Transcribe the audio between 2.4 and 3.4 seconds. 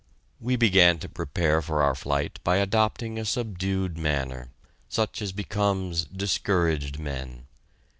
by adopting a